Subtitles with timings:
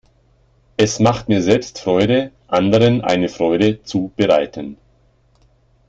[0.77, 4.77] Es macht mir selbst Freude, anderen eine Freude zu bereiten.